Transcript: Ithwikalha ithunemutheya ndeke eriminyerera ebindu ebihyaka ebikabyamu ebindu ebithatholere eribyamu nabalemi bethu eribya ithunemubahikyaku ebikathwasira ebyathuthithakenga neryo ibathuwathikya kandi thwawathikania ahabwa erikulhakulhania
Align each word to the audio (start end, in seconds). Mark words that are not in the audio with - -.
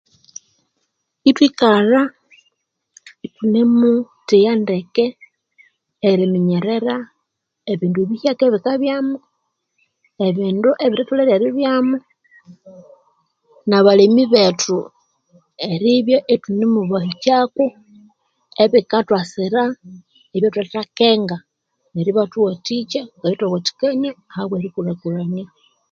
Ithwikalha 1.29 2.01
ithunemutheya 3.25 4.51
ndeke 4.61 5.05
eriminyerera 6.09 6.95
ebindu 7.71 7.99
ebihyaka 8.03 8.43
ebikabyamu 8.45 9.15
ebindu 10.27 10.69
ebithatholere 10.85 11.31
eribyamu 11.35 11.95
nabalemi 13.69 14.23
bethu 14.33 14.77
eribya 15.71 16.17
ithunemubahikyaku 16.33 17.65
ebikathwasira 18.63 19.63
ebyathuthithakenga 20.35 21.37
neryo 21.93 22.11
ibathuwathikya 22.13 23.01
kandi 23.19 23.35
thwawathikania 23.39 24.11
ahabwa 24.29 24.55
erikulhakulhania 24.59 25.47